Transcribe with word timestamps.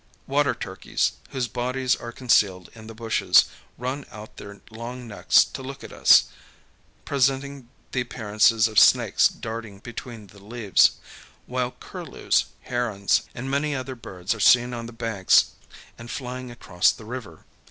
Water 0.25 0.55
turkeys, 0.55 1.11
whose 1.29 1.47
bodies 1.47 1.95
are 1.95 2.11
concealed 2.11 2.71
in 2.73 2.87
the 2.87 2.95
bushes, 2.95 3.45
run 3.77 4.03
out 4.09 4.37
their 4.37 4.59
long 4.71 5.07
necks 5.07 5.43
to 5.43 5.61
look 5.61 5.83
at 5.83 5.93
us, 5.93 6.23
presenting 7.05 7.69
the 7.91 8.01
appearance 8.01 8.49
of 8.67 8.79
snakes 8.79 9.27
darting 9.27 9.75
from 9.75 9.81
between 9.81 10.25
the 10.25 10.43
leaves; 10.43 10.93
while 11.45 11.73
curlews, 11.79 12.45
herons, 12.61 13.21
and 13.35 13.51
many 13.51 13.75
other 13.75 13.93
birds 13.93 14.33
are 14.33 14.39
seen 14.39 14.73
on 14.73 14.87
the 14.87 14.91
banks 14.91 15.51
and 15.99 16.09
flying 16.09 16.49
across 16.49 16.91
the 16.91 17.05
river. 17.05 17.45